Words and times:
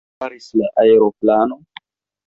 Kion 0.05 0.21
faris 0.23 0.47
la 0.61 0.71
aeroplano? 0.85 1.63